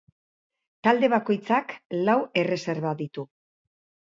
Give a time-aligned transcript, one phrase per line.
[0.87, 1.75] Talde bakoitzak
[2.09, 3.29] lau erreserba ditu.